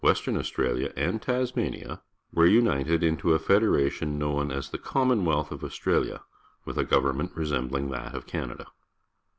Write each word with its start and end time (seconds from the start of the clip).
^lmi 0.03 0.35
Australia,^ 0.39 0.91
and 0.97 1.21
Tas»}ania— 1.21 2.01
were 2.33 2.47
united 2.47 3.03
into 3.03 3.35
a 3.35 3.37
federation 3.37 4.17
known 4.17 4.49
as 4.51 4.71
the 4.71 4.79
Commonwealth 4.79 5.51
of 5.51 5.63
Australia, 5.63 6.21
with 6.65 6.79
a 6.79 6.83
government 6.83 7.35
resembUng 7.35 7.91
that 7.91 8.15
of 8.15 8.25
Canada. 8.25 8.65